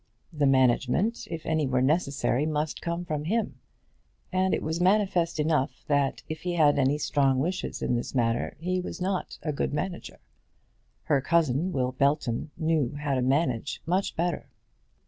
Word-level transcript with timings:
The 0.33 0.47
management, 0.47 1.27
if 1.29 1.45
any 1.45 1.67
were 1.67 1.79
necessary, 1.79 2.47
must 2.47 2.81
come 2.81 3.05
from 3.05 3.25
him. 3.25 3.59
And 4.33 4.55
it 4.55 4.63
was 4.63 4.81
manifest 4.81 5.39
enough 5.39 5.85
that 5.87 6.23
if 6.27 6.41
he 6.41 6.55
had 6.55 6.79
any 6.79 6.97
strong 6.97 7.37
wishes 7.37 7.83
in 7.83 7.93
this 7.95 8.15
matter 8.15 8.55
he 8.59 8.81
was 8.81 8.99
not 8.99 9.37
a 9.43 9.53
good 9.53 9.75
manager. 9.75 10.17
Her 11.03 11.21
cousin, 11.21 11.71
Will 11.71 11.91
Belton, 11.91 12.49
knew 12.57 12.95
how 12.95 13.13
to 13.13 13.21
manage 13.21 13.79
much 13.85 14.15
better. 14.15 14.49